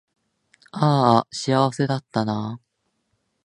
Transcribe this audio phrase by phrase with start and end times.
[0.71, 2.63] あーあ幸せだったなー